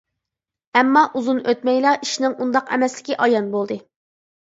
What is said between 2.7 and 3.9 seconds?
ئەمەسلىكى ئايان بولدى.